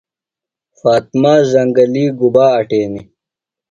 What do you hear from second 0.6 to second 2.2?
فاطمہ زنگلیۡ